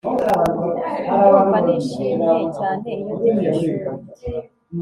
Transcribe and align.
Ndumva 1.13 1.57
nishimye 1.65 2.41
cyane 2.57 2.89
iyo 3.01 3.13
ndi 3.19 3.29
mwishuri 3.35 3.85